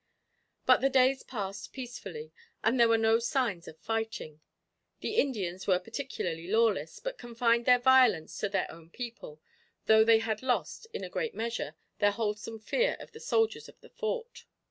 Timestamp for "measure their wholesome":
11.35-12.57